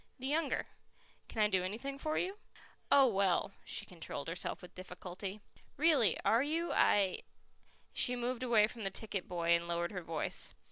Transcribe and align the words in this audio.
"The 0.17 0.25
younger. 0.25 0.65
Can 1.27 1.43
I 1.43 1.47
do 1.47 1.63
anything 1.63 1.99
for 1.99 2.17
you?" 2.17 2.39
"Oh, 2.91 3.05
well" 3.05 3.51
she 3.63 3.85
controlled 3.85 4.29
herself 4.29 4.63
with 4.63 4.73
difficulty. 4.73 5.41
"Really. 5.77 6.19
Are 6.25 6.41
you? 6.41 6.73
I" 6.73 7.19
She 7.93 8.15
moved 8.15 8.41
away 8.41 8.65
from 8.65 8.81
the 8.81 8.89
ticket 8.89 9.27
boy 9.27 9.49
and 9.51 9.67
lowered 9.67 9.91
her 9.91 10.01
voice. 10.01 10.53